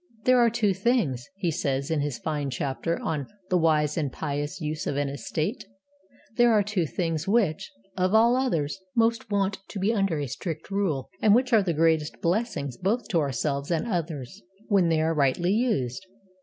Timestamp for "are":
0.39-0.49, 6.51-6.63, 11.53-11.61, 15.01-15.13